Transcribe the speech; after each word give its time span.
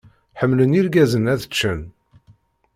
Ḥemmlen 0.39 0.75
yirgazen 0.75 1.29
ad 1.33 1.41
ččen 1.51 1.81